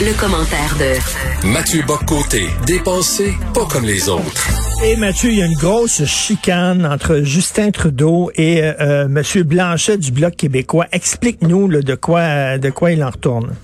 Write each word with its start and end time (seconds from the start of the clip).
Le, 0.00 0.18
commentaire 0.18 0.72
de 0.80 1.52
Mathieu 1.52 1.82
Boccoté, 1.86 2.46
dépensé 2.66 3.32
pas 3.52 3.66
comme 3.70 3.84
les 3.84 4.08
autres. 4.08 4.48
Et 4.82 4.96
Mathieu, 4.96 5.28
il 5.30 5.38
y 5.38 5.42
a 5.42 5.46
une 5.46 5.58
grosse 5.60 6.04
chicane 6.06 6.86
entre 6.86 7.20
Justin 7.22 7.70
Trudeau 7.70 8.30
et 8.34 8.62
euh, 8.62 8.72
euh 8.80 9.04
M. 9.04 9.42
Blanchet 9.44 9.98
du 9.98 10.10
Bloc 10.10 10.36
québécois. 10.36 10.86
Explique-nous 10.92 11.68
de 11.68 11.94
quoi 11.94 12.56
de 12.56 12.70
quoi 12.70 12.92
il 12.92 13.04
en 13.04 13.10
retourne. 13.10 13.54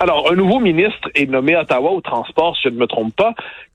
Alors, 0.00 0.30
un 0.30 0.34
nouveau 0.34 0.60
ministre 0.60 1.08
est 1.14 1.30
nommé 1.30 1.54
à 1.54 1.62
Ottawa 1.62 1.92
au 1.92 2.02
transport, 2.02 2.54
si 2.56 2.64
je 2.64 2.68
ne 2.68 2.78
me 2.78 2.86
trompe 2.86 3.16
pas, 3.16 3.32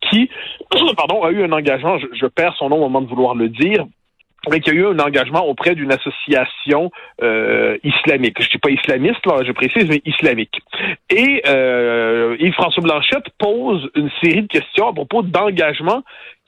qui 0.09 0.29
pardon, 0.95 1.23
a 1.23 1.31
eu 1.31 1.43
un 1.43 1.51
engagement, 1.51 1.98
je 1.98 2.26
perds 2.27 2.53
son 2.59 2.70
nom 2.70 2.77
au 2.77 2.81
moment 2.81 3.01
de 3.01 3.07
vouloir 3.07 3.34
le 3.34 3.49
dire, 3.49 3.85
mais 4.49 4.59
qu'il 4.59 4.73
y 4.73 4.77
a 4.77 4.79
eu 4.79 4.85
un 4.88 4.99
engagement 4.99 5.45
auprès 5.45 5.75
d'une 5.75 5.91
association 5.91 6.91
euh, 7.21 7.77
islamique. 7.84 8.38
Je 8.39 8.45
ne 8.45 8.52
dis 8.52 8.57
pas 8.57 8.70
islamiste, 8.70 9.25
là, 9.25 9.43
je 9.45 9.52
précise, 9.52 9.89
mais 9.89 10.02
islamique. 10.05 10.62
Et 11.09 11.41
euh, 11.48 12.38
Yves-François 12.39 12.84
Blanchette 12.84 13.29
pose 13.37 13.90
une 13.95 14.10
série 14.23 14.43
de 14.43 14.48
questions 14.48 14.87
à 14.87 14.93
propos 14.93 15.21
d'engagement 15.23 16.04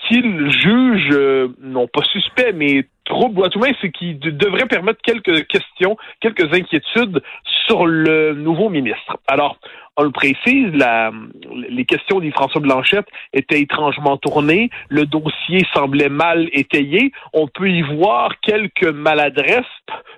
qu'il 0.07 0.49
juge, 0.49 1.09
euh, 1.11 1.49
non 1.61 1.87
pas 1.87 2.03
suspect, 2.03 2.53
mais 2.53 2.85
trop 3.11 3.27
boiteux, 3.27 3.59
c'est 3.81 3.91
qu'il 3.91 4.19
devrait 4.19 4.67
permettre 4.67 5.01
quelques 5.03 5.45
questions, 5.47 5.97
quelques 6.21 6.53
inquiétudes 6.53 7.21
sur 7.67 7.85
le 7.85 8.33
nouveau 8.33 8.69
ministre. 8.69 9.17
Alors, 9.27 9.57
on 9.97 10.03
le 10.03 10.11
précise, 10.11 10.73
la, 10.73 11.11
les 11.69 11.83
questions 11.83 12.21
d'Yves-François 12.21 12.61
Blanchette 12.61 13.07
étaient 13.33 13.59
étrangement 13.59 14.15
tournées, 14.15 14.69
le 14.87 15.05
dossier 15.05 15.65
semblait 15.73 16.07
mal 16.07 16.47
étayé, 16.53 17.11
on 17.33 17.47
peut 17.47 17.69
y 17.69 17.81
voir 17.81 18.39
quelques 18.39 18.91
maladresses, 18.91 19.65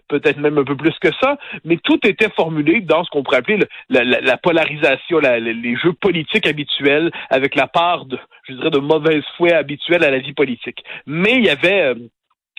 peut-être 0.07 0.37
même 0.37 0.59
un 0.59 0.63
peu 0.63 0.77
plus 0.77 0.97
que 1.01 1.09
ça, 1.19 1.37
mais 1.65 1.77
tout 1.83 1.99
était 2.07 2.29
formulé 2.35 2.81
dans 2.81 3.03
ce 3.03 3.09
qu'on 3.09 3.23
pourrait 3.23 3.37
appeler 3.37 3.59
la, 3.89 4.37
polarisation, 4.37 5.17
les 5.19 5.75
jeux 5.77 5.93
politiques 5.93 6.45
habituels, 6.45 7.11
avec 7.31 7.55
la 7.55 7.65
part 7.65 8.05
de, 8.05 8.19
je 8.47 8.53
dirais, 8.53 8.69
de 8.69 8.79
mauvaise 8.79 9.23
foi 9.35 9.53
habituelle 9.53 10.03
à 10.03 10.11
la 10.11 10.19
vie 10.19 10.33
politique. 10.33 10.83
Mais 11.07 11.33
il 11.37 11.45
y 11.45 11.49
avait... 11.49 11.95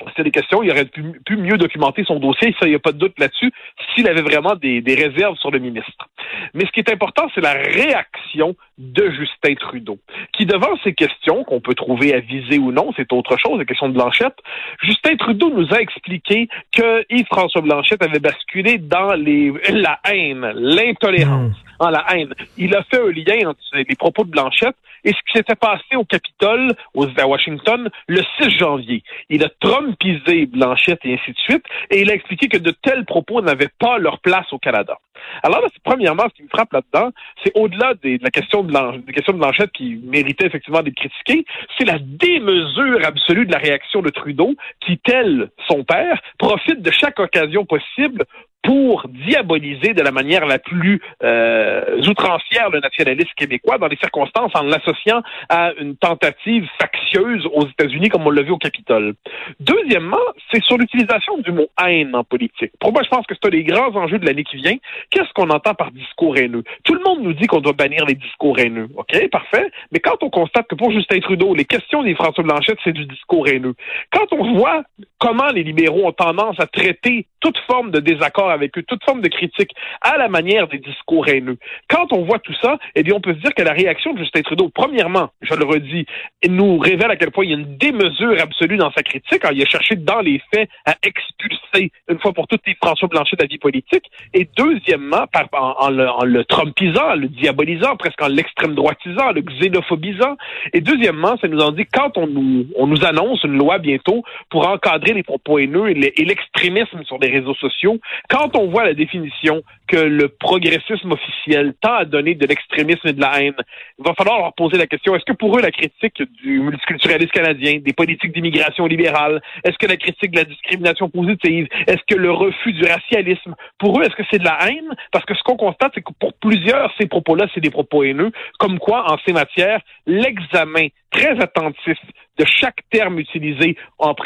C'était 0.09 0.25
des 0.25 0.31
questions, 0.33 0.63
il 0.63 0.71
aurait 0.73 0.87
pu, 0.87 1.37
mieux 1.37 1.57
documenter 1.57 2.03
son 2.05 2.19
dossier, 2.19 2.55
ça, 2.59 2.67
il 2.67 2.71
n'y 2.71 2.75
a 2.75 2.81
pas 2.81 2.91
de 2.91 2.99
doute 2.99 3.17
là-dessus, 3.19 3.53
s'il 3.95 4.09
avait 4.09 4.23
vraiment 4.23 4.57
des, 4.57 4.83
réserves 4.87 5.37
sur 5.37 5.53
le 5.53 5.61
ministre. 5.61 6.09
Mais 6.53 6.67
ce 6.67 6.73
qui 6.73 6.81
est 6.81 6.93
important, 6.93 7.29
c'est 7.35 7.41
la 7.41 7.53
réaction 7.53 8.57
de 8.77 9.11
Justin 9.11 9.55
Trudeau, 9.55 9.99
qui 10.33 10.47
devant 10.47 10.77
ces 10.83 10.95
questions, 10.95 11.45
qu'on 11.45 11.61
peut 11.61 11.75
trouver 11.75 12.13
avisées 12.13 12.59
ou 12.59 12.73
non, 12.73 12.91
c'est 12.97 13.13
autre 13.13 13.37
chose, 13.39 13.59
la 13.59 13.65
question 13.65 13.89
de 13.89 13.95
Blanchette, 13.95 14.37
Justin 14.83 15.17
Trudeau 15.17 15.51
nous 15.51 15.73
a 15.73 15.81
expliqué 15.81 16.49
que 16.73 17.05
Yves-François 17.11 17.63
Blanchette 17.63 18.03
avait 18.03 18.19
basculé 18.19 18.79
dans 18.79 19.15
la 19.15 20.01
haine, 20.11 20.53
l'intolérance. 20.57 21.55
En 21.79 21.91
la 21.91 22.05
haine. 22.13 22.35
Il 22.57 22.75
a 22.75 22.83
fait 22.85 23.01
un 23.01 23.11
lien 23.11 23.51
entre 23.51 23.61
les 23.75 23.97
propos 23.97 24.25
de 24.25 24.31
Blanchette 24.31 24.77
et 25.05 25.11
ce 25.11 25.19
qui 25.27 25.37
s'était 25.37 25.55
passé 25.55 25.97
au 25.97 26.05
Capitole, 26.05 26.75
aux, 26.95 27.07
à 27.19 27.27
Washington, 27.27 27.89
le 28.09 28.23
6 28.41 28.59
janvier. 28.59 29.03
Il 29.29 29.45
a 29.45 29.51
trumpisé 29.61 30.47
Blanchette 30.47 31.01
et 31.05 31.15
ainsi 31.15 31.33
de 31.33 31.39
suite, 31.39 31.65
et 31.91 32.01
il 32.01 32.11
a 32.11 32.15
expliqué 32.15 32.49
que 32.49 32.59
de 32.59 32.71
tels 32.71 33.05
propos 33.05 33.43
n'avaient 33.43 33.71
pas 33.79 33.99
leur 33.99 34.19
place 34.21 34.51
au 34.53 34.59
Canada. 34.59 34.99
Alors 35.43 35.61
là, 35.61 35.69
premièrement, 35.85 36.25
ce 36.31 36.35
qui 36.35 36.43
me 36.43 36.49
frappe 36.49 36.73
là-dedans, 36.73 37.11
c'est 37.43 37.53
au-delà 37.55 37.95
de 37.95 38.19
la 38.23 38.31
question 38.31 38.63
de, 38.63 39.39
Blanchette 39.39 39.73
qui 39.73 40.01
méritait 40.05 40.47
effectivement 40.47 40.83
d'être 40.83 40.97
critiquée, 40.97 41.45
c'est 41.79 41.85
la 41.85 41.99
démesure 41.99 43.05
absolue 43.05 43.47
de 43.47 43.53
la 43.53 43.59
réaction 43.59 44.01
de 44.01 44.11
Trudeau 44.11 44.55
qui, 44.81 44.99
tel 44.99 45.51
son 45.69 45.85
père, 45.85 46.21
profite 46.39 46.83
de 46.83 46.91
chaque 46.91 47.19
occasion 47.19 47.65
possible 47.65 48.25
pour 48.65 49.07
diaboliser 49.09 49.93
de 49.93 50.03
la 50.03 50.11
manière 50.11 50.47
la 50.47 50.59
plus 50.59 51.01
euh, 51.23 52.01
outrancière 52.09 52.71
le 52.71 52.81
nationalisme 52.81 53.31
québécois 53.37 53.79
dans 53.79 53.89
les 53.89 53.97
circonstances 53.97 54.53
en 54.55 54.63
l'associant 54.63 55.23
à 55.51 55.73
une 55.79 55.97
tentative 55.97 56.67
factieuse 56.81 57.47
aux 57.53 57.67
États-Unis 57.67 58.09
comme 58.09 58.27
on 58.27 58.31
l'a 58.31 58.43
vu 58.43 58.53
au 58.53 58.59
Capitole. 58.59 59.15
Deuxièmement, 59.61 60.17
c'est 60.53 60.63
sur 60.65 60.79
l'utilisation 60.79 61.39
du 61.39 61.53
mot 61.53 61.67
haine 61.85 62.15
en 62.15 62.25
politique. 62.25 62.73
Pour 62.81 62.93
moi, 62.93 63.03
je 63.05 63.09
pense 63.09 63.27
que 63.27 63.35
c'est 63.35 63.47
un 63.47 63.51
des 63.51 63.65
grands 63.65 63.95
enjeux 63.97 64.19
de 64.19 64.27
l'année 64.27 64.45
qui 64.45 64.57
vient. 64.57 64.77
Qu'est-ce 65.11 65.33
qu'on 65.35 65.51
entend 65.51 65.75
par 65.75 65.91
discours 65.91 66.37
haineux? 66.37 66.65
Tout 66.85 66.95
le 66.95 67.03
monde 67.05 67.23
nous 67.23 67.35
dit 67.35 67.47
qu'on 67.47 67.61
doit 67.61 67.75
bannir 67.75 68.07
les 68.07 68.15
discours 68.15 68.59
haineux. 68.59 68.89
OK, 68.97 69.29
parfait. 69.31 69.71
Mais 69.93 70.01
quand 70.01 70.23
on 70.23 70.31
constate 70.31 70.67
que 70.69 70.75
pour 70.75 70.91
Justin 70.91 71.21
Trudeau, 71.21 71.55
les 71.55 71.67
questions 71.67 72.03
des 72.03 72.15
François 72.15 72.45
Blanchette, 72.45 72.79
c'est 72.83 72.93
du 72.93 73.05
discours 73.05 73.47
haineux. 73.47 73.75
Quand 74.11 74.33
on 74.33 74.55
voit 74.55 74.83
comment 75.19 75.51
les 75.51 75.63
libéraux 75.63 76.07
ont 76.07 76.13
tendance 76.13 76.59
à 76.59 76.67
traiter 76.67 77.27
toute 77.41 77.59
forme 77.67 77.91
de 77.91 78.01
désaccord 78.01 78.51
avec 78.55 78.77
eux, 78.79 78.83
toute 78.83 79.05
forme 79.05 79.21
de 79.21 79.29
critique 79.29 79.71
à 80.01 80.17
la 80.17 80.29
manière 80.29 80.69
des 80.69 80.79
discours 80.79 81.29
haineux. 81.29 81.59
Quand 81.89 82.13
on 82.13 82.25
voit 82.25 82.39
tout 82.39 82.55
ça, 82.63 82.79
eh 82.95 83.03
bien, 83.03 83.15
on 83.15 83.21
peut 83.21 83.35
se 83.35 83.41
dire 83.41 83.55
que 83.55 83.63
la 83.63 83.73
réaction 83.73 84.15
de 84.15 84.19
Justin 84.19 84.43
Trudeau, 84.43 84.71
premièrement, 84.75 85.31
je 85.43 85.55
le 85.55 85.65
redis, 85.65 86.07
nous 86.49 86.79
révèle 86.79 87.11
à 87.11 87.17
quel 87.17 87.31
point 87.31 87.45
il 87.45 87.51
y 87.51 87.55
a 87.55 87.59
une 87.59 87.77
démesure 87.77 88.41
absolue 88.41 88.77
dans 88.77 88.93
sa 88.93 89.03
critique. 89.03 89.43
il 89.53 89.63
a 89.63 89.67
cherché 89.67 89.97
dans 89.97 90.21
les 90.21 90.41
faits 90.53 90.69
à 90.87 90.95
expulser 91.03 91.93
une 92.09 92.19
fois 92.21 92.33
pour 92.33 92.47
toutes 92.47 92.67
les 92.67 92.75
François 92.83 93.09
Blanchet 93.09 93.37
de 93.37 93.43
la 93.43 93.49
vie 93.49 93.59
politique. 93.59 94.05
Et 94.33 94.49
deuxièmement, 94.57 95.27
en, 95.53 95.91
le, 95.91 96.09
en 96.09 96.25
le 96.25 96.45
trumpisant, 96.45 97.15
le 97.15 97.29
diabolisant, 97.29 97.97
presque 97.97 98.23
en 98.23 98.29
l'extrême 98.29 98.75
droitisant, 98.75 99.33
le 99.33 99.43
xénophobisant. 99.43 100.37
Et 100.73 100.81
deuxièmement, 100.81 101.37
ça 101.41 101.49
nous 101.49 101.61
en 101.61 101.73
dit 101.73 101.87
quand 101.93 102.17
on 102.17 102.27
nous, 102.27 102.67
on 102.77 102.87
nous 102.87 103.05
annonce 103.05 103.43
une 103.45 103.57
loi 103.57 103.79
bientôt 103.79 104.23
pour 104.51 104.69
encadrer 104.69 105.15
les 105.15 105.23
propos 105.23 105.59
haineux 105.59 105.91
et 105.91 106.25
l'extrémisme 106.25 107.05
sur 107.05 107.19
les 107.19 107.31
réseaux 107.31 107.55
sociaux, 107.55 107.99
quand 108.29 108.44
on 108.55 108.69
voit 108.69 108.85
la 108.85 108.95
définition 108.95 109.63
que 109.87 109.97
le 109.97 110.29
progressisme 110.29 111.13
officiel 111.13 111.75
tend 111.81 111.95
à 111.95 112.05
donner 112.05 112.35
de 112.35 112.47
l'extrémisme 112.47 113.09
et 113.09 113.13
de 113.13 113.21
la 113.21 113.41
haine, 113.41 113.55
il 113.99 114.05
va 114.05 114.15
falloir 114.15 114.39
leur 114.39 114.55
poser 114.55 114.79
la 114.79 114.87
question, 114.87 115.15
est-ce 115.15 115.25
que 115.25 115.33
pour 115.33 115.57
eux 115.59 115.63
la 115.63 115.71
critique 115.71 116.23
du 116.43 116.61
multiculturalisme 116.61 117.31
canadien, 117.31 117.79
des 117.81 117.93
politiques 117.93 118.33
d'immigration 118.33 118.87
libérale, 118.87 119.41
est-ce 119.65 119.77
que 119.79 119.87
la 119.87 119.97
critique 119.97 120.31
de 120.31 120.39
la 120.39 120.45
discrimination 120.45 121.09
positive, 121.09 121.69
est-ce 121.87 122.03
que 122.09 122.19
le 122.19 122.31
refus 122.31 122.73
du 122.73 122.85
racialisme, 122.85 123.55
pour 123.79 123.99
eux, 123.99 124.05
est-ce 124.05 124.17
que 124.17 124.23
c'est 124.31 124.39
de 124.39 124.45
la 124.45 124.59
haine? 124.69 124.95
Parce 125.13 125.25
que 125.25 125.35
ce 125.35 125.43
qu'on 125.43 125.57
constate, 125.57 125.93
c'est 125.95 126.03
que 126.03 126.13
pour 126.19 126.33
plusieurs, 126.35 126.93
ces 126.99 127.07
propos-là, 127.07 127.47
c'est 127.55 127.61
des 127.61 127.71
propos 127.71 128.05
haineux, 128.05 128.31
comme 128.59 128.79
quoi, 128.79 129.11
en 129.13 129.19
ces 129.27 129.33
matières, 129.33 129.81
l'examen 130.07 130.89
très 131.11 131.41
attentif 131.41 131.99
de 132.39 132.45
chaque 132.61 132.79
terme 132.91 133.19
utilisé 133.19 133.77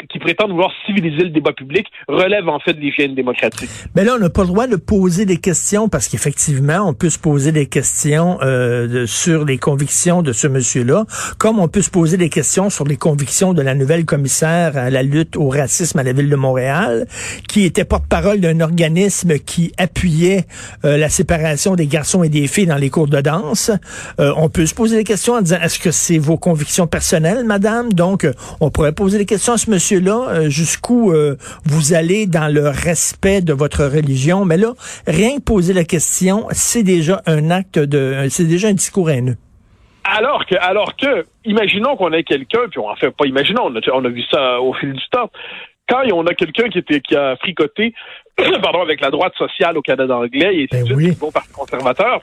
qui 0.09 0.19
prétend 0.19 0.47
vouloir 0.47 0.71
civiliser 0.85 1.23
le 1.23 1.29
débat 1.29 1.53
public 1.53 1.87
relève 2.07 2.47
en 2.49 2.59
fait 2.59 2.73
de 2.73 2.79
l'hygiène 2.79 3.13
démocratique. 3.15 3.69
Mais 3.95 4.03
là, 4.03 4.15
on 4.15 4.19
n'a 4.19 4.29
pas 4.29 4.41
le 4.41 4.47
droit 4.47 4.67
de 4.67 4.75
poser 4.75 5.25
des 5.25 5.37
questions 5.37 5.89
parce 5.89 6.07
qu'effectivement, 6.07 6.87
on 6.87 6.93
peut 6.93 7.09
se 7.09 7.19
poser 7.19 7.51
des 7.51 7.67
questions 7.67 8.39
euh, 8.41 9.05
sur 9.05 9.45
les 9.45 9.57
convictions 9.57 10.21
de 10.21 10.33
ce 10.33 10.47
monsieur-là, 10.47 11.05
comme 11.37 11.59
on 11.59 11.67
peut 11.67 11.81
se 11.81 11.91
poser 11.91 12.17
des 12.17 12.29
questions 12.29 12.69
sur 12.69 12.85
les 12.85 12.97
convictions 12.97 13.53
de 13.53 13.61
la 13.61 13.75
nouvelle 13.75 14.05
commissaire 14.05 14.77
à 14.77 14.89
la 14.89 15.03
lutte 15.03 15.35
au 15.37 15.49
racisme 15.49 15.99
à 15.99 16.03
la 16.03 16.13
ville 16.13 16.29
de 16.29 16.35
Montréal, 16.35 17.07
qui 17.47 17.63
était 17.63 17.85
porte-parole 17.85 18.39
d'un 18.39 18.59
organisme 18.61 19.37
qui 19.37 19.71
appuyait 19.77 20.45
euh, 20.83 20.97
la 20.97 21.09
séparation 21.09 21.75
des 21.75 21.87
garçons 21.87 22.23
et 22.23 22.29
des 22.29 22.47
filles 22.47 22.67
dans 22.67 22.77
les 22.77 22.89
cours 22.89 23.07
de 23.07 23.21
danse. 23.21 23.71
Euh, 24.19 24.33
on 24.37 24.49
peut 24.49 24.65
se 24.65 24.73
poser 24.73 24.97
des 24.97 25.03
questions 25.03 25.33
en 25.33 25.41
disant 25.41 25.59
est-ce 25.61 25.79
que 25.79 25.91
c'est 25.91 26.17
vos 26.17 26.37
convictions 26.37 26.87
personnelles, 26.87 27.45
madame? 27.45 27.93
Donc, 27.99 28.23
euh, 28.23 28.31
on 28.61 28.71
pourrait 28.71 28.93
poser 28.93 29.17
des 29.17 29.25
questions 29.25 29.51
à 29.51 29.57
ce 29.57 29.69
monsieur-là, 29.69 30.29
euh, 30.29 30.49
jusqu'où 30.49 31.11
euh, 31.11 31.35
vous 31.65 31.93
allez 31.93 32.27
dans 32.27 32.47
le 32.47 32.69
respect 32.69 33.41
de 33.41 33.51
votre 33.51 33.83
religion. 33.83 34.45
Mais 34.45 34.55
là, 34.55 34.71
rien 35.05 35.35
que 35.35 35.41
poser 35.41 35.73
la 35.73 35.83
question, 35.83 36.47
c'est 36.51 36.83
déjà 36.83 37.21
un 37.25 37.51
acte 37.51 37.77
de, 37.77 38.25
c'est 38.29 38.45
déjà 38.45 38.69
un 38.69 38.73
discours 38.73 39.09
haineux. 39.09 39.35
Alors 40.05 40.45
que, 40.45 40.55
alors 40.61 40.95
que, 40.95 41.25
imaginons 41.43 41.97
qu'on 41.97 42.13
ait 42.13 42.23
quelqu'un, 42.23 42.69
puis 42.71 42.79
on 42.79 42.89
en 42.89 42.95
fait 42.95 43.11
pas 43.11 43.25
imaginons, 43.25 43.69
on 43.93 44.05
a, 44.05 44.09
vu 44.09 44.23
ça 44.31 44.61
au 44.61 44.73
fil 44.73 44.93
du 44.93 45.09
temps. 45.11 45.29
Quand 45.89 46.03
on 46.13 46.25
a 46.25 46.33
quelqu'un 46.33 46.69
qui 46.69 46.77
était 46.77 47.01
qui 47.01 47.17
a 47.17 47.35
fricoté, 47.35 47.93
pardon, 48.63 48.81
avec 48.81 49.01
la 49.01 49.11
droite 49.11 49.33
sociale 49.37 49.77
au 49.77 49.81
Canada 49.81 50.15
anglais 50.15 50.55
et 50.55 50.67
ben 50.71 50.85
oui. 50.93 51.11
bon 51.19 51.31
parti 51.31 51.51
conservateur, 51.51 52.21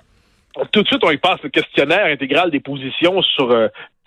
tout 0.72 0.82
de 0.82 0.86
suite, 0.86 1.04
on 1.04 1.10
y 1.10 1.16
passe 1.16 1.42
le 1.42 1.50
questionnaire 1.50 2.06
intégral 2.06 2.50
des 2.50 2.60
positions 2.60 3.22
sur 3.22 3.54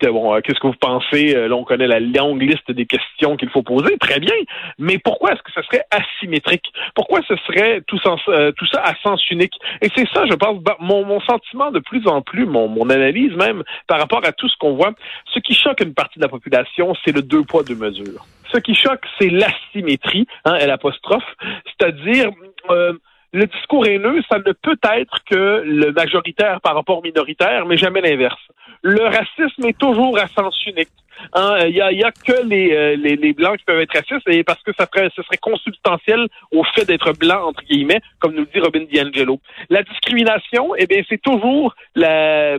bon, 0.08 0.34
euh, 0.34 0.40
qu'est-ce 0.40 0.58
que 0.58 0.66
vous 0.66 0.74
pensez? 0.80 1.36
Euh, 1.36 1.48
là, 1.48 1.56
on 1.56 1.64
connaît 1.64 1.86
la 1.86 2.00
longue 2.00 2.40
liste 2.40 2.70
des 2.70 2.86
questions 2.86 3.36
qu'il 3.36 3.50
faut 3.50 3.62
poser. 3.62 3.98
Très 3.98 4.18
bien. 4.18 4.34
Mais 4.78 4.98
pourquoi 4.98 5.32
est-ce 5.32 5.42
que 5.42 5.52
ce 5.52 5.62
serait 5.62 5.84
asymétrique? 5.90 6.72
Pourquoi 6.94 7.20
ce 7.28 7.36
serait 7.46 7.82
tout, 7.86 7.98
euh, 8.28 8.52
ça 8.72 8.82
à 8.82 8.94
sens 9.02 9.28
unique? 9.30 9.54
Et 9.82 9.88
c'est 9.94 10.08
ça, 10.14 10.24
je 10.26 10.34
pense, 10.34 10.58
mon, 10.78 11.04
mon 11.04 11.20
sentiment 11.20 11.70
de 11.70 11.80
plus 11.80 12.06
en 12.06 12.22
plus, 12.22 12.46
mon, 12.46 12.68
mon 12.68 12.88
analyse 12.88 13.34
même, 13.36 13.62
par 13.86 13.98
rapport 13.98 14.24
à 14.24 14.32
tout 14.32 14.48
ce 14.48 14.56
qu'on 14.56 14.74
voit. 14.74 14.92
Ce 15.34 15.38
qui 15.40 15.54
choque 15.54 15.80
une 15.80 15.94
partie 15.94 16.18
de 16.18 16.24
la 16.24 16.30
population, 16.30 16.94
c'est 17.04 17.12
le 17.14 17.22
deux 17.22 17.42
poids, 17.42 17.62
deux 17.62 17.76
mesures. 17.76 18.24
Ce 18.52 18.58
qui 18.58 18.74
choque, 18.74 19.04
c'est 19.18 19.30
l'asymétrie, 19.30 20.26
hein, 20.44 20.58
l'apostrophe, 20.66 21.36
c'est-à-dire 21.66 22.30
le 23.32 23.46
discours 23.46 23.86
haineux, 23.86 24.20
ça 24.28 24.38
ne 24.38 24.52
peut 24.52 24.78
être 24.82 25.18
que 25.24 25.62
le 25.64 25.92
majoritaire 25.92 26.60
par 26.60 26.74
rapport 26.74 26.98
au 26.98 27.02
minoritaire, 27.02 27.64
mais 27.66 27.76
jamais 27.76 28.00
l'inverse. 28.00 28.40
Le 28.82 29.04
racisme 29.04 29.66
est 29.66 29.78
toujours 29.78 30.18
à 30.18 30.26
sens 30.28 30.56
unique. 30.66 30.88
Hein, 31.32 31.66
il 31.66 31.76
y, 31.76 31.80
a, 31.80 31.92
y, 31.92 32.02
a, 32.02 32.10
que 32.10 32.44
les, 32.46 32.72
euh, 32.72 32.96
les, 32.96 33.16
les, 33.16 33.32
blancs 33.32 33.58
qui 33.58 33.64
peuvent 33.64 33.80
être 33.80 33.94
racistes 33.94 34.28
et 34.28 34.42
parce 34.42 34.62
que 34.62 34.72
ça 34.78 34.86
ferait, 34.92 35.10
ce 35.14 35.22
serait 35.22 35.36
consubstantiel 35.36 36.26
au 36.52 36.64
fait 36.74 36.84
d'être 36.84 37.12
blanc 37.12 37.48
entre 37.48 37.62
guillemets, 37.64 38.00
comme 38.18 38.34
nous 38.34 38.40
le 38.40 38.48
dit 38.52 38.60
Robin 38.60 38.84
DiAngelo. 38.90 39.40
La 39.68 39.82
discrimination, 39.82 40.74
eh 40.76 40.86
bien, 40.86 41.02
c'est 41.08 41.20
toujours 41.20 41.74
la, 41.94 42.58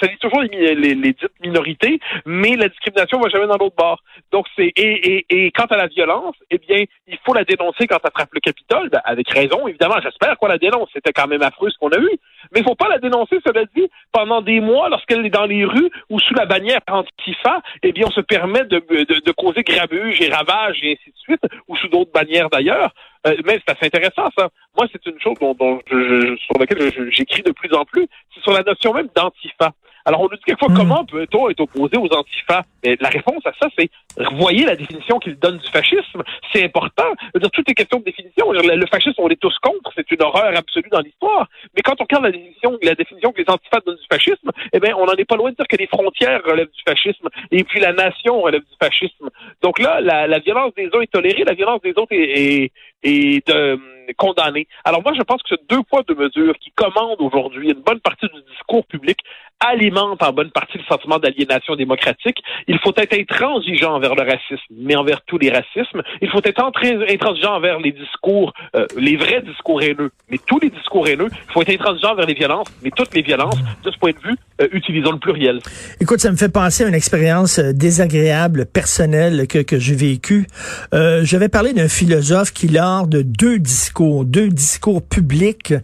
ça 0.00 0.06
dit 0.06 0.18
toujours 0.20 0.42
les, 0.42 0.74
les, 0.74 0.94
les, 0.94 1.12
dites 1.12 1.28
minorités, 1.42 1.98
mais 2.26 2.56
la 2.56 2.68
discrimination 2.68 3.20
va 3.20 3.28
jamais 3.28 3.46
dans 3.46 3.56
l'autre 3.56 3.76
bord. 3.76 4.02
Donc 4.32 4.46
c'est 4.56 4.72
et, 4.76 5.16
et, 5.16 5.26
et 5.28 5.50
quant 5.52 5.66
à 5.66 5.76
la 5.76 5.86
violence, 5.86 6.36
eh 6.50 6.58
bien, 6.58 6.84
il 7.06 7.18
faut 7.24 7.34
la 7.34 7.44
dénoncer 7.44 7.86
quand 7.86 7.98
ça 8.02 8.10
frappe 8.10 8.34
le 8.34 8.40
Capitole, 8.40 8.90
ben, 8.90 9.00
avec 9.04 9.28
raison 9.30 9.66
évidemment. 9.66 9.96
J'espère 10.02 10.36
qu'on 10.38 10.46
la 10.46 10.58
dénonce. 10.58 10.88
C'était 10.92 11.12
quand 11.12 11.26
même 11.26 11.42
affreux 11.42 11.70
ce 11.70 11.78
qu'on 11.78 11.90
a 11.90 11.98
eu, 11.98 12.18
mais 12.52 12.60
il 12.60 12.64
faut 12.64 12.74
pas 12.74 12.88
la 12.88 12.98
dénoncer, 12.98 13.38
cela 13.44 13.64
dit, 13.76 13.88
pendant 14.12 14.42
des 14.42 14.60
mois 14.60 14.88
lorsqu'elle 14.88 15.24
est 15.24 15.30
dans 15.30 15.46
les 15.46 15.64
rues 15.64 15.90
ou 16.10 16.20
sous 16.20 16.34
la 16.34 16.46
bannière 16.46 16.80
antifa 16.88 17.60
eh 17.82 17.92
bien, 17.92 18.06
on 18.06 18.10
se 18.10 18.20
permet 18.20 18.64
de, 18.64 18.78
de, 18.78 19.32
causer 19.32 19.62
grabuge 19.62 20.20
et 20.20 20.28
ravage 20.28 20.78
et 20.82 20.92
ainsi 20.92 21.10
de 21.10 21.16
suite, 21.16 21.42
ou 21.68 21.76
sous 21.76 21.88
d'autres 21.88 22.12
bannières 22.12 22.50
d'ailleurs. 22.50 22.92
Euh, 23.26 23.36
mais 23.44 23.60
c'est 23.66 23.76
assez 23.76 23.86
intéressant, 23.86 24.28
ça. 24.36 24.48
Moi, 24.76 24.86
c'est 24.92 25.04
une 25.06 25.18
chose 25.20 25.34
dont, 25.40 25.54
dont 25.54 25.80
je, 25.90 26.36
sur 26.36 26.58
laquelle 26.58 27.10
j'écris 27.10 27.42
de 27.42 27.52
plus 27.52 27.72
en 27.74 27.84
plus, 27.84 28.06
c'est 28.34 28.42
sur 28.42 28.52
la 28.52 28.62
notion 28.62 28.92
même 28.92 29.08
d'antifa. 29.14 29.72
Alors, 30.04 30.20
on 30.20 30.24
nous 30.24 30.36
dit 30.36 30.42
quelquefois 30.44 30.68
hmm. 30.68 30.76
comment 30.76 31.04
peut-on 31.04 31.48
être 31.48 31.60
opposé 31.60 31.96
aux 31.96 32.12
antifas? 32.12 32.64
Mais 32.84 32.96
la 33.00 33.08
réponse 33.08 33.44
à 33.46 33.52
ça, 33.60 33.68
c'est 33.78 33.88
voyez 34.34 34.64
la 34.64 34.76
définition 34.76 35.18
qu'il 35.18 35.36
donne 35.36 35.58
du 35.58 35.70
fascisme. 35.70 36.22
C'est 36.52 36.64
important. 36.64 37.10
Je 37.34 37.40
dire, 37.40 37.50
toutes 37.50 37.68
les 37.68 37.74
questions 37.74 37.98
de 37.98 38.04
définition. 38.04 38.52
Le 38.52 38.86
fascisme, 38.86 39.14
on 39.18 39.28
est 39.28 39.40
tous 39.40 39.56
contre. 39.60 39.90
C'est 39.96 40.10
une 40.10 40.22
horreur 40.22 40.56
absolue 40.56 40.88
dans 40.90 41.00
l'histoire. 41.00 41.48
Mais 41.74 41.82
quand 41.82 41.94
on 42.00 42.04
regarde 42.04 42.24
la 42.24 42.32
définition, 42.32 42.78
la 42.82 42.94
définition 42.94 43.32
que 43.32 43.42
les 43.42 43.50
antifas 43.50 43.80
donnent 43.84 43.96
du 43.96 44.06
fascisme, 44.10 44.50
eh 44.72 44.80
bien, 44.80 44.94
on 44.96 45.06
n'en 45.06 45.14
est 45.14 45.24
pas 45.24 45.36
loin 45.36 45.50
de 45.50 45.56
dire 45.56 45.66
que 45.68 45.76
les 45.76 45.86
frontières 45.86 46.42
relèvent 46.44 46.70
du 46.70 46.82
fascisme 46.86 47.28
et 47.50 47.64
puis 47.64 47.80
la 47.80 47.92
nation 47.92 48.40
relève 48.42 48.62
du 48.62 48.76
fascisme. 48.80 49.30
Donc 49.62 49.78
là, 49.78 50.00
la, 50.00 50.26
la 50.26 50.38
violence 50.38 50.74
des 50.74 50.90
uns 50.92 51.00
est 51.00 51.10
tolérée, 51.10 51.44
la 51.44 51.54
violence 51.54 51.80
des 51.82 51.92
autres 51.96 52.12
est, 52.12 52.64
est, 52.64 52.72
est 53.04 53.48
euh, 53.50 53.76
condamnée. 54.16 54.66
Alors 54.84 55.02
moi, 55.02 55.12
je 55.16 55.22
pense 55.22 55.42
que 55.42 55.50
ce 55.50 55.60
deux 55.68 55.82
poids, 55.82 56.02
deux 56.06 56.14
mesures 56.14 56.58
qui 56.58 56.70
commandent 56.72 57.20
aujourd'hui 57.20 57.70
une 57.70 57.80
bonne 57.80 58.00
partie 58.00 58.26
du 58.26 58.42
discours 58.50 58.84
public 58.86 59.18
alimente 59.60 60.22
en 60.22 60.32
bonne 60.32 60.50
partie 60.50 60.78
le 60.78 60.84
sentiment 60.84 61.18
d'aliénation 61.18 61.74
démocratique. 61.76 62.42
Il 62.66 62.78
faut 62.78 62.92
être 62.96 63.14
intransigeant 63.14 63.94
envers 63.94 64.14
le 64.14 64.22
racisme, 64.22 64.74
mais 64.76 64.96
envers 64.96 65.22
tous 65.22 65.38
les 65.38 65.50
racismes. 65.50 66.02
Il 66.20 66.28
faut 66.28 66.40
être 66.44 66.62
intransigeant 66.62 67.54
envers 67.54 67.78
les 67.78 67.92
discours, 67.92 68.52
euh, 68.76 68.86
les 68.96 69.16
vrais 69.16 69.42
discours 69.42 69.82
haineux, 69.82 70.10
mais 70.28 70.38
tous 70.46 70.58
les 70.58 70.70
discours 70.70 71.06
haineux. 71.08 71.28
Il 71.48 71.52
faut 71.52 71.62
être 71.62 71.70
intransigeant 71.70 72.12
envers 72.12 72.26
les 72.26 72.34
violences, 72.34 72.68
mais 72.82 72.90
toutes 72.90 73.14
les 73.14 73.22
violences. 73.22 73.58
De 73.82 73.90
ce 73.90 73.98
point 73.98 74.10
de 74.10 74.18
vue, 74.18 74.36
euh, 74.60 74.68
utilisons 74.70 75.10
le 75.10 75.18
pluriel. 75.18 75.58
Écoute, 76.00 76.20
ça 76.20 76.30
me 76.30 76.36
fait 76.36 76.48
penser 76.48 76.84
à 76.84 76.88
une 76.88 76.94
expérience 76.94 77.58
euh, 77.58 77.72
désagréable, 77.72 78.66
personnelle 78.66 79.48
que, 79.48 79.58
que 79.58 79.80
j'ai 79.80 79.96
vécue. 79.96 80.46
Euh, 80.94 81.24
J'avais 81.24 81.48
parlé 81.48 81.72
d'un 81.72 81.88
philosophe 81.88 82.52
qui, 82.52 82.68
lors 82.68 83.08
de 83.08 83.22
deux 83.22 83.58
discours, 83.58 84.24
deux 84.24 84.48
discours 84.48 85.02
publics, 85.02 85.74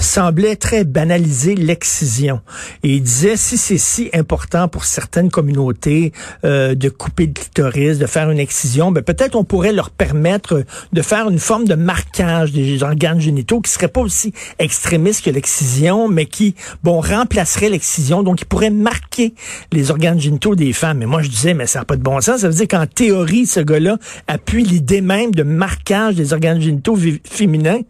semblait 0.00 0.56
très 0.56 0.84
banaliser 0.84 1.54
l'excision. 1.54 2.40
Et 2.82 2.94
il 2.94 3.02
disait, 3.02 3.36
si 3.36 3.56
c'est 3.56 3.78
si 3.78 4.10
important 4.12 4.68
pour 4.68 4.84
certaines 4.84 5.30
communautés 5.30 6.12
de 6.42 6.88
couper 6.88 7.26
le 7.26 7.32
clitoris, 7.32 7.98
de 7.98 8.06
faire 8.06 8.30
une 8.30 8.38
excision, 8.38 8.90
ben 8.90 9.02
peut-être 9.02 9.36
on 9.36 9.44
pourrait 9.44 9.72
leur 9.72 9.90
permettre 9.90 10.64
de 10.92 11.02
faire 11.02 11.28
une 11.28 11.38
forme 11.38 11.66
de 11.66 11.74
marquage 11.74 12.52
des 12.52 12.82
organes 12.82 13.20
génitaux 13.20 13.60
qui 13.60 13.70
serait 13.70 13.88
pas 13.88 14.00
aussi 14.00 14.32
extrémiste 14.58 15.24
que 15.24 15.30
l'excision, 15.30 16.08
mais 16.08 16.26
qui, 16.26 16.54
bon, 16.82 17.00
remplacerait 17.00 17.68
l'excision 17.68 17.99
donc 18.08 18.40
il 18.40 18.46
pourrait 18.46 18.70
marquer 18.70 19.34
les 19.72 19.90
organes 19.90 20.20
génitaux 20.20 20.54
des 20.54 20.72
femmes. 20.72 20.98
Mais 20.98 21.06
moi, 21.06 21.22
je 21.22 21.28
disais, 21.28 21.54
mais 21.54 21.66
ça 21.66 21.80
n'a 21.80 21.84
pas 21.84 21.96
de 21.96 22.02
bon 22.02 22.20
sens. 22.20 22.40
Ça 22.40 22.48
veut 22.48 22.54
dire 22.54 22.68
qu'en 22.68 22.86
théorie, 22.86 23.46
ce 23.46 23.60
gars-là 23.60 23.98
appuie 24.26 24.64
l'idée 24.64 25.00
même 25.00 25.30
de 25.32 25.42
marquage 25.42 26.14
des 26.14 26.32
organes 26.32 26.60
génitaux 26.60 26.98
féminins. 27.24 27.80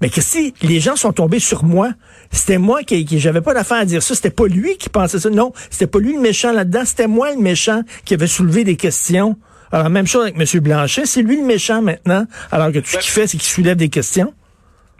Mais 0.00 0.10
que 0.10 0.20
si 0.20 0.54
les 0.62 0.80
gens 0.80 0.94
sont 0.94 1.12
tombés 1.12 1.40
sur 1.40 1.64
moi, 1.64 1.92
c'était 2.30 2.58
moi 2.58 2.82
qui, 2.82 3.04
qui 3.04 3.18
j'avais 3.18 3.40
pas 3.40 3.54
d'affaire 3.54 3.78
à 3.78 3.84
dire 3.84 4.02
ça, 4.02 4.14
c'était 4.14 4.30
pas 4.30 4.46
lui 4.46 4.76
qui 4.76 4.88
pensait 4.88 5.18
ça. 5.18 5.30
Non, 5.30 5.52
c'était 5.70 5.88
pas 5.88 5.98
lui 5.98 6.14
le 6.14 6.20
méchant 6.20 6.52
là-dedans, 6.52 6.82
c'était 6.84 7.08
moi 7.08 7.32
le 7.34 7.40
méchant 7.40 7.82
qui 8.04 8.14
avait 8.14 8.28
soulevé 8.28 8.64
des 8.64 8.76
questions. 8.76 9.36
Alors 9.72 9.90
même 9.90 10.06
chose 10.06 10.22
avec 10.22 10.36
M. 10.38 10.60
Blanchet, 10.60 11.04
c'est 11.04 11.22
lui 11.22 11.36
le 11.36 11.44
méchant 11.44 11.82
maintenant, 11.82 12.26
alors 12.52 12.72
que 12.72 12.78
tout 12.78 12.90
ce 12.90 12.98
qu'il 12.98 13.10
fait, 13.10 13.26
c'est 13.26 13.38
qu'il 13.38 13.48
soulève 13.48 13.76
des 13.76 13.88
questions. 13.88 14.32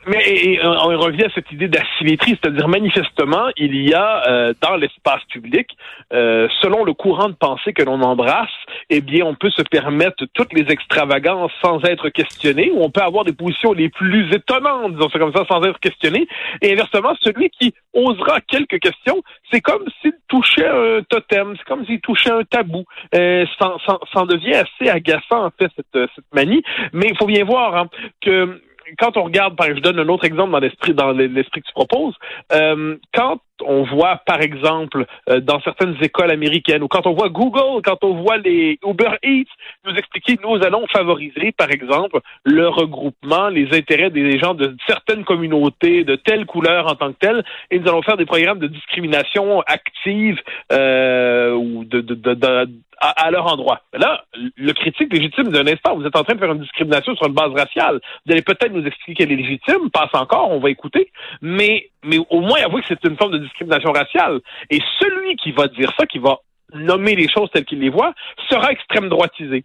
Mais 0.09 0.59
on 0.65 0.99
revient 0.99 1.25
à 1.25 1.31
cette 1.35 1.51
idée 1.53 1.69
d'asymétrie, 1.69 2.39
c'est-à-dire 2.41 2.67
manifestement, 2.67 3.49
il 3.57 3.77
y 3.89 3.93
a 3.93 4.27
euh, 4.27 4.55
dans 4.63 4.77
l'espace 4.77 5.23
public, 5.31 5.69
euh, 6.15 6.49
selon 6.63 6.85
le 6.85 6.95
courant 6.95 7.29
de 7.29 7.35
pensée 7.35 7.75
que 7.75 7.83
l'on 7.83 8.01
embrasse, 8.01 8.49
eh 8.89 9.03
bien, 9.03 9.27
on 9.27 9.35
peut 9.35 9.51
se 9.51 9.63
permettre 9.63 10.25
toutes 10.33 10.53
les 10.55 10.73
extravagances 10.73 11.53
sans 11.63 11.83
être 11.85 12.09
questionné, 12.09 12.71
ou 12.73 12.83
on 12.83 12.91
peut 12.91 13.03
avoir 13.03 13.25
des 13.25 13.35
positions 13.35 13.73
les 13.73 13.91
plus 13.91 14.33
étonnantes, 14.35 14.95
disons 14.95 15.11
ça 15.11 15.19
comme 15.19 15.35
ça, 15.35 15.45
sans 15.47 15.63
être 15.65 15.81
questionné. 15.81 16.27
Et 16.63 16.73
inversement, 16.73 17.15
celui 17.21 17.51
qui 17.51 17.75
osera 17.93 18.41
quelques 18.41 18.81
questions, 18.81 19.23
c'est 19.51 19.61
comme 19.61 19.85
s'il 20.01 20.15
touchait 20.29 20.69
un 20.69 21.03
totem, 21.03 21.55
c'est 21.59 21.65
comme 21.65 21.85
s'il 21.85 22.01
touchait 22.01 22.31
un 22.31 22.45
tabou. 22.45 22.85
Euh, 23.15 23.45
ça, 23.59 23.77
ça, 23.87 24.25
devient 24.25 24.55
assez 24.55 24.91
agaçant, 24.91 25.47
en 25.47 25.51
fait, 25.51 25.71
cette, 25.77 26.11
cette 26.15 26.35
manie. 26.35 26.63
Mais 26.93 27.09
il 27.11 27.17
faut 27.17 27.27
bien 27.27 27.45
voir 27.45 27.77
hein, 27.77 27.89
que 28.23 28.61
quand 28.99 29.17
on 29.17 29.25
regarde, 29.25 29.57
par 29.57 29.67
je 29.69 29.81
donne 29.81 29.99
un 29.99 30.09
autre 30.09 30.25
exemple 30.25 30.53
dans 30.53 30.59
l'esprit 30.59 30.95
dans 30.95 31.13
l'esprit 31.13 31.61
que 31.61 31.67
tu 31.67 31.73
proposes, 31.73 32.15
euh, 32.53 32.97
quand 33.15 33.41
on 33.65 33.83
voit, 33.83 34.21
par 34.27 34.41
exemple, 34.41 35.07
euh, 35.29 35.41
dans 35.41 35.61
certaines 35.61 35.97
écoles 36.03 36.31
américaines, 36.31 36.83
ou 36.83 36.89
quand 36.89 37.07
on 37.07 37.15
voit 37.15 37.29
Google, 37.29 37.83
quand 37.85 38.03
on 38.03 38.15
voit 38.23 38.39
les 38.39 38.79
Uber 38.87 39.17
Eats 39.23 39.51
nous 39.85 39.95
expliquer, 39.95 40.39
nous 40.43 40.63
allons 40.63 40.87
favoriser, 40.89 41.53
par 41.53 41.71
exemple, 41.71 42.21
le 42.45 42.69
regroupement, 42.69 43.49
les 43.49 43.69
intérêts 43.77 44.11
des 44.11 44.39
gens 44.39 44.55
de 44.55 44.77
certaines 44.87 45.25
communautés, 45.25 46.05
de 46.05 46.17
telle 46.17 46.47
couleur 46.47 46.91
en 46.91 46.95
tant 46.95 47.13
que 47.13 47.19
telle, 47.19 47.45
et 47.71 47.79
nous 47.79 47.89
allons 47.89 48.03
faire 48.03 48.17
des 48.17 48.27
programmes 48.27 48.59
de 48.59 48.67
discrimination 48.69 49.61
active 49.63 50.41
euh, 50.73 51.53
ou 51.55 51.85
de, 51.85 52.01
de, 52.01 52.15
de, 52.15 52.69
à, 53.01 53.31
leur 53.31 53.47
endroit. 53.47 53.83
là, 53.93 54.25
le 54.57 54.73
critique 54.73 55.13
légitime 55.13 55.49
d'un 55.49 55.67
instant, 55.67 55.97
vous 55.97 56.05
êtes 56.05 56.17
en 56.17 56.25
train 56.25 56.35
de 56.35 56.41
faire 56.41 56.53
une 56.53 56.61
discrimination 56.61 57.15
sur 57.15 57.27
une 57.27 57.35
base 57.35 57.53
raciale. 57.53 58.01
Vous 58.27 58.33
allez 58.33 58.43
peut-être 58.43 58.73
nous 58.73 58.85
expliquer 58.85 59.15
qu'elle 59.15 59.33
est 59.33 59.43
légitime, 59.43 59.91
passe 59.93 60.15
encore, 60.15 60.51
on 60.51 60.59
va 60.59 60.71
écouter, 60.71 61.11
mais, 61.41 61.91
mais 62.05 62.19
au 62.31 62.41
moins 62.41 62.61
avouer 62.65 62.83
que 62.83 62.89
c'est 62.89 63.05
une 63.05 63.17
forme 63.17 63.33
de 63.33 63.39
discrimination 63.49 63.93
raciale. 63.93 64.41
Et 64.71 64.81
celui 65.01 65.37
qui 65.37 65.53
va 65.53 65.69
dire 65.69 65.93
ça, 65.99 66.07
qui 66.07 66.19
va 66.19 66.39
nommer 66.75 67.15
les 67.15 67.29
choses 67.29 67.51
telles 67.51 67.65
qu'il 67.65 67.81
les 67.81 67.89
voit, 67.89 68.13
sera 68.49 68.73
extrême 68.73 69.09
droitisé 69.09 69.65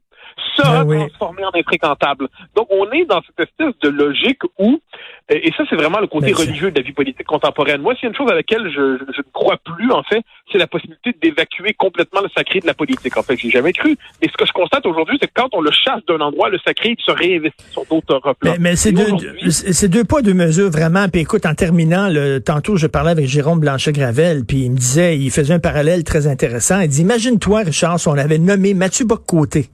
sera 0.55 0.83
ben 0.83 1.07
transformé 1.07 1.45
en 1.45 1.51
infréquentable. 1.53 2.27
Donc, 2.55 2.67
on 2.69 2.89
est 2.91 3.05
dans 3.05 3.21
cette 3.21 3.47
espèce 3.47 3.73
de 3.81 3.89
logique 3.89 4.41
où, 4.59 4.79
et 5.29 5.51
ça, 5.57 5.63
c'est 5.69 5.75
vraiment 5.75 5.99
le 5.99 6.07
côté 6.07 6.27
ben, 6.27 6.35
religieux 6.35 6.71
de 6.71 6.79
la 6.79 6.85
vie 6.85 6.91
politique 6.91 7.25
contemporaine. 7.25 7.81
Moi, 7.81 7.95
s'il 7.95 8.03
y 8.03 8.05
a 8.07 8.09
une 8.09 8.15
chose 8.15 8.29
à 8.29 8.35
laquelle 8.35 8.69
je, 8.69 8.97
je, 9.13 9.17
ne 9.19 9.31
crois 9.31 9.57
plus, 9.57 9.91
en 9.91 10.03
fait, 10.03 10.21
c'est 10.51 10.57
la 10.57 10.67
possibilité 10.67 11.15
d'évacuer 11.21 11.73
complètement 11.73 12.21
le 12.21 12.29
sacré 12.35 12.59
de 12.59 12.67
la 12.67 12.73
politique. 12.73 13.15
En 13.17 13.23
fait, 13.23 13.37
j'ai 13.37 13.49
jamais 13.49 13.73
cru. 13.73 13.97
Mais 14.21 14.27
ce 14.27 14.37
que 14.37 14.45
je 14.45 14.51
constate 14.51 14.85
aujourd'hui, 14.85 15.17
c'est 15.21 15.27
que 15.27 15.33
quand 15.33 15.49
on 15.53 15.61
le 15.61 15.71
chasse 15.71 16.03
d'un 16.07 16.19
endroit, 16.19 16.49
le 16.49 16.59
sacré, 16.59 16.95
il 16.97 17.03
se 17.03 17.11
réinvestit 17.11 17.65
sur 17.71 17.85
d'autres 17.85 18.15
replans. 18.15 18.55
Mais, 18.59 18.75
c'est 18.75 18.91
deux, 18.91 19.49
c'est 19.49 19.87
deux 19.87 20.03
poids, 20.03 20.21
deux 20.21 20.33
mesures, 20.33 20.69
vraiment. 20.69 21.07
Puis 21.07 21.21
écoute, 21.21 21.45
en 21.45 21.55
terminant, 21.55 22.09
le, 22.09 22.39
tantôt, 22.39 22.75
je 22.75 22.87
parlais 22.87 23.11
avec 23.11 23.27
Jérôme 23.27 23.59
Blanchet-Gravel, 23.59 24.45
puis 24.45 24.65
il 24.65 24.71
me 24.71 24.77
disait, 24.77 25.17
il 25.17 25.31
faisait 25.31 25.53
un 25.53 25.59
parallèle 25.59 26.03
très 26.03 26.27
intéressant. 26.27 26.81
Il 26.81 26.89
dit, 26.89 27.01
imagine-toi, 27.01 27.61
Richard, 27.61 27.99
si 27.99 28.07
on 28.07 28.17
avait 28.17 28.39
nommé 28.39 28.73
Mathieu 28.73 29.05
Bock-Côté 29.05 29.69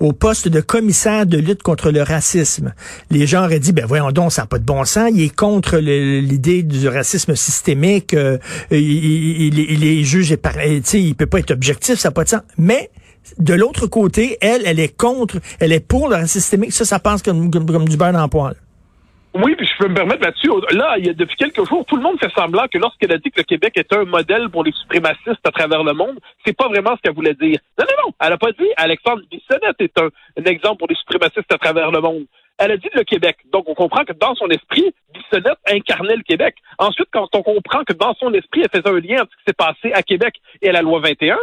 au 0.00 0.12
poste 0.12 0.48
de 0.48 0.60
commissaire 0.60 1.26
de 1.26 1.38
lutte 1.38 1.62
contre 1.62 1.90
le 1.90 2.02
racisme. 2.02 2.74
Les 3.10 3.26
gens 3.26 3.44
auraient 3.44 3.60
dit, 3.60 3.72
ben 3.72 3.86
voyons 3.86 4.10
donc, 4.10 4.32
ça 4.32 4.42
n'a 4.42 4.46
pas 4.46 4.58
de 4.58 4.64
bon 4.64 4.84
sens, 4.84 5.10
il 5.12 5.22
est 5.22 5.34
contre 5.34 5.78
l'idée 5.78 6.62
du 6.62 6.88
racisme 6.88 7.34
systémique, 7.34 8.14
euh, 8.14 8.38
il, 8.70 9.58
il, 9.58 9.84
est 9.84 10.02
juge 10.04 10.34
pareil, 10.36 10.82
il 10.94 11.14
peut 11.14 11.26
pas 11.26 11.38
être 11.38 11.52
objectif, 11.52 11.98
ça 11.98 12.08
n'a 12.08 12.12
pas 12.12 12.24
de 12.24 12.30
sens. 12.30 12.42
Mais 12.58 12.90
de 13.38 13.54
l'autre 13.54 13.86
côté, 13.86 14.36
elle, 14.40 14.62
elle 14.64 14.80
est 14.80 14.96
contre, 14.96 15.38
elle 15.60 15.72
est 15.72 15.80
pour 15.80 16.08
le 16.08 16.16
racisme 16.16 16.40
systémique, 16.40 16.72
ça, 16.72 16.84
ça 16.84 16.98
passe 16.98 17.22
comme, 17.22 17.50
comme, 17.50 17.88
du 17.88 17.96
beurre 17.96 18.12
dans 18.12 18.22
le 18.22 18.28
poil. 18.28 18.54
Oui, 19.34 19.56
puis 19.56 19.66
je 19.66 19.76
peux 19.82 19.88
me 19.88 19.94
permettre 19.94 20.22
là-dessus. 20.22 20.48
Là, 20.70 20.94
il 20.96 21.06
y 21.06 21.10
a 21.10 21.12
depuis 21.12 21.36
quelques 21.36 21.64
jours, 21.68 21.84
tout 21.86 21.96
le 21.96 22.02
monde 22.02 22.20
fait 22.20 22.30
semblant 22.36 22.66
que 22.72 22.78
lorsqu'elle 22.78 23.12
a 23.12 23.18
dit 23.18 23.32
que 23.32 23.40
le 23.40 23.44
Québec 23.44 23.72
est 23.76 23.92
un 23.92 24.04
modèle 24.04 24.48
pour 24.48 24.62
les 24.62 24.70
suprémacistes 24.70 25.44
à 25.44 25.50
travers 25.50 25.82
le 25.82 25.92
monde, 25.92 26.20
c'est 26.46 26.56
pas 26.56 26.68
vraiment 26.68 26.94
ce 26.96 27.02
qu'elle 27.02 27.16
voulait 27.16 27.34
dire. 27.34 27.58
Non, 27.76 27.84
non, 27.84 28.06
non. 28.06 28.12
Elle 28.20 28.32
a 28.32 28.38
pas 28.38 28.52
dit 28.52 28.68
Alexandre 28.76 29.22
Bissonnette 29.28 29.80
est 29.80 29.98
un, 29.98 30.10
exemple 30.44 30.78
pour 30.78 30.88
les 30.88 30.94
suprémacistes 30.94 31.52
à 31.52 31.58
travers 31.58 31.90
le 31.90 32.00
monde. 32.00 32.26
Elle 32.58 32.70
a 32.70 32.76
dit 32.76 32.88
le 32.94 33.02
Québec. 33.02 33.38
Donc, 33.52 33.68
on 33.68 33.74
comprend 33.74 34.04
que 34.04 34.12
dans 34.12 34.36
son 34.36 34.46
esprit, 34.50 34.94
Bissonnette 35.12 35.58
incarnait 35.68 36.14
le 36.14 36.22
Québec. 36.22 36.54
Ensuite, 36.78 37.08
quand 37.12 37.26
on 37.34 37.42
comprend 37.42 37.82
que 37.82 37.92
dans 37.92 38.14
son 38.14 38.32
esprit, 38.34 38.62
elle 38.62 38.80
faisait 38.80 38.94
un 38.94 39.00
lien 39.00 39.22
entre 39.22 39.32
ce 39.32 39.36
qui 39.38 39.44
s'est 39.48 39.52
passé 39.52 39.92
à 39.92 40.04
Québec 40.04 40.36
et 40.62 40.68
à 40.68 40.72
la 40.72 40.82
loi 40.82 41.00
21, 41.00 41.36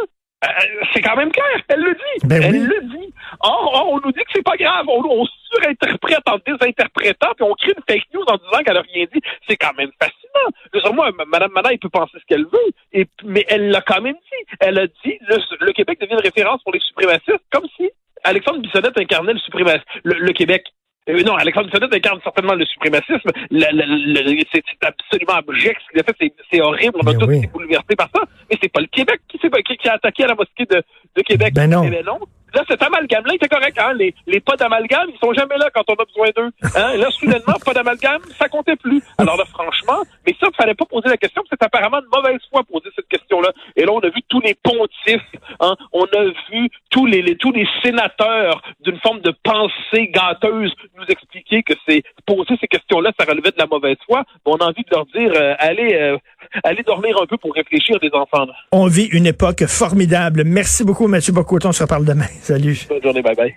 euh, 0.44 0.48
c'est 0.92 1.02
quand 1.02 1.16
même 1.16 1.30
clair. 1.30 1.60
Elle 1.68 1.80
le 1.80 1.94
dit. 1.94 2.26
Ben 2.26 2.42
elle 2.42 2.52
oui. 2.52 2.66
le 2.66 2.80
dit. 2.88 3.14
Or, 3.40 3.88
on 3.92 4.00
nous 4.00 4.12
dit 4.12 4.20
que 4.20 4.30
c'est 4.34 4.42
pas 4.44 4.56
grave. 4.56 4.86
On, 4.88 5.02
on 5.04 5.26
surinterprète 5.52 6.28
en 6.28 6.38
désinterprétant, 6.46 7.32
puis 7.36 7.44
on 7.44 7.54
crée 7.54 7.72
une 7.76 7.84
fake 7.88 8.08
news 8.14 8.24
en 8.26 8.36
disant 8.36 8.62
qu'elle 8.64 8.76
a 8.76 8.82
rien 8.82 9.06
dit. 9.12 9.20
C'est 9.48 9.56
quand 9.56 9.74
même 9.76 9.90
fascinant. 10.00 10.48
Je 10.72 10.78
veux 10.78 10.82
dire, 10.82 10.94
moi, 10.94 11.10
Mme 11.26 11.52
Manin, 11.52 11.70
elle 11.70 11.78
peut 11.78 11.88
penser 11.88 12.18
ce 12.18 12.24
qu'elle 12.26 12.44
veut, 12.44 12.72
et, 12.92 13.06
mais 13.24 13.44
elle 13.48 13.70
l'a 13.70 13.82
quand 13.82 14.00
même 14.00 14.14
dit. 14.14 14.56
Elle 14.60 14.78
a 14.78 14.86
dit 14.86 15.18
le, 15.28 15.36
le 15.60 15.72
Québec 15.72 16.00
devient 16.00 16.14
une 16.14 16.20
référence 16.20 16.62
pour 16.62 16.72
les 16.72 16.80
suprémacistes, 16.80 17.44
comme 17.50 17.66
si 17.76 17.90
Alexandre 18.24 18.60
Bissonnette 18.60 18.98
incarnait 18.98 19.34
le 19.34 19.38
suprémacisme, 19.38 19.84
le, 20.04 20.14
le 20.18 20.32
Québec. 20.32 20.64
Euh, 21.08 21.22
non, 21.24 21.34
Alexandre 21.34 21.66
Bissonnette 21.66 21.94
incarne 21.94 22.20
certainement 22.22 22.54
le 22.54 22.64
suprémacisme. 22.64 23.28
C'est 23.50 24.86
absolument 24.86 25.34
abject 25.34 25.80
ce 25.86 25.90
qu'il 25.90 26.00
a 26.00 26.04
fait. 26.04 26.32
C'est- 26.50 26.60
horrible. 26.60 26.98
On 27.02 27.06
a 27.08 27.14
tous 27.14 27.26
oui. 27.26 27.38
été 27.38 27.48
bouleversés 27.48 27.96
par 27.96 28.08
ça. 28.14 28.22
Mais 28.50 28.56
c'est 28.62 28.72
pas 28.72 28.80
le 28.80 28.86
Québec 28.86 29.20
qui, 29.28 29.38
qui 29.38 29.88
a 29.88 29.94
attaqué 29.94 30.24
à 30.24 30.28
la 30.28 30.34
mosquée 30.34 30.64
de, 30.64 30.82
de 31.16 31.22
Québec. 31.22 31.54
Ben 31.54 31.68
non. 31.68 31.82
Là, 32.54 32.62
cet 32.68 32.82
amalgame-là, 32.82 33.34
était 33.34 33.48
correct. 33.48 33.78
Hein? 33.78 33.92
Les, 33.94 34.14
les 34.26 34.40
pas 34.40 34.56
d'amalgame, 34.56 35.08
ils 35.12 35.18
sont 35.18 35.32
jamais 35.32 35.56
là 35.58 35.70
quand 35.74 35.84
on 35.88 35.94
a 35.94 36.04
besoin 36.04 36.28
d'eux. 36.36 36.50
Hein? 36.76 36.96
Là, 36.96 37.10
soudainement, 37.10 37.54
pas 37.64 37.72
d'amalgame, 37.74 38.22
ça 38.38 38.48
comptait 38.48 38.76
plus. 38.76 39.02
Alors 39.18 39.36
là, 39.36 39.44
franchement, 39.46 40.02
mais 40.26 40.34
ça, 40.40 40.48
il 40.52 40.56
fallait 40.56 40.74
pas 40.74 40.84
poser 40.84 41.08
la 41.08 41.16
question. 41.16 41.42
C'est 41.50 41.62
apparemment 41.62 42.00
de 42.00 42.06
mauvaise 42.14 42.40
foi 42.50 42.62
poser 42.64 42.90
cette 42.94 43.08
question-là. 43.08 43.50
Et 43.76 43.84
là, 43.84 43.92
on 43.92 44.00
a 44.00 44.08
vu 44.08 44.22
tous 44.28 44.40
les 44.40 44.54
pontifs. 44.62 45.22
Hein? 45.60 45.74
On 45.92 46.04
a 46.04 46.24
vu 46.50 46.68
tous 46.90 47.06
les, 47.06 47.22
les- 47.22 47.36
tous 47.36 47.52
les 47.52 47.66
sénateurs 47.82 48.62
d'une 48.80 48.98
forme 49.00 49.20
de 49.20 49.32
pensée 49.42 50.08
gâteuse 50.08 50.72
nous 50.96 51.04
expliquer 51.08 51.62
que 51.62 51.74
c'est 51.86 52.02
poser 52.26 52.56
ces 52.60 52.68
questions-là, 52.68 53.10
ça 53.18 53.24
relevait 53.26 53.50
de 53.50 53.58
la 53.58 53.66
mauvaise 53.66 53.96
foi. 54.06 54.24
On 54.44 54.56
a 54.56 54.64
envie 54.66 54.82
de 54.84 54.90
leur 54.94 55.06
dire, 55.06 55.32
euh, 55.34 55.54
allez, 55.58 55.94
euh, 55.94 56.16
allez 56.64 56.82
dormir 56.82 57.16
un 57.22 57.26
peu 57.26 57.36
pour 57.36 57.54
réfléchir 57.54 57.98
des 58.00 58.10
enfants. 58.12 58.44
là. 58.46 58.54
On 58.72 58.86
vit 58.86 59.06
une 59.06 59.26
époque 59.26 59.64
formidable. 59.66 60.44
Merci 60.44 60.84
beaucoup, 60.84 61.06
Mathieu 61.06 61.32
Bocoton. 61.32 61.70
On 61.70 61.72
se 61.72 61.82
reparle 61.82 62.04
demain. 62.04 62.26
Salut. 62.40 62.86
Bonne 62.88 63.02
journée, 63.02 63.22
bye 63.22 63.34
bye. 63.34 63.54